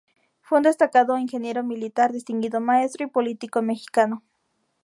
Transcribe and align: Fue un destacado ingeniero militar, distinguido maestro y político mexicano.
Fue 0.41 0.57
un 0.57 0.63
destacado 0.63 1.15
ingeniero 1.19 1.63
militar, 1.63 2.11
distinguido 2.11 2.59
maestro 2.59 3.05
y 3.05 3.09
político 3.11 3.61
mexicano. 3.61 4.23